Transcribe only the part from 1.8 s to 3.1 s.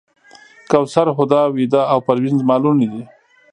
او پروین زما لوڼې دي.